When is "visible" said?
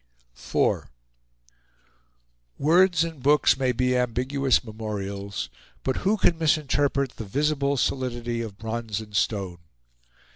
7.23-7.77